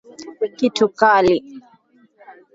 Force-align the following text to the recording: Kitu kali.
Kitu 0.57 0.85
kali. 0.99 1.35